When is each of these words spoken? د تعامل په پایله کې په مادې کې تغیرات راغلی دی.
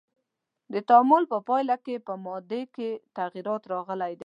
د 0.73 0.75
تعامل 0.89 1.23
په 1.31 1.37
پایله 1.47 1.75
کې 1.85 1.95
په 2.07 2.13
مادې 2.25 2.61
کې 2.75 2.89
تغیرات 3.17 3.63
راغلی 3.73 4.11
دی. 4.15 4.19